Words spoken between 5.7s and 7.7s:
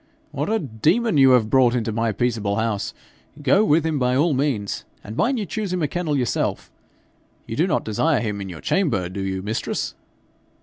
him a kennel yourself. You do